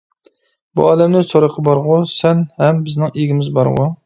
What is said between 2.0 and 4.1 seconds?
سەن ھەم بىزنىڭ ئىگىمىز بارغۇ.